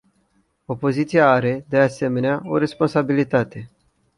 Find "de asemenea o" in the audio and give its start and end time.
1.69-2.57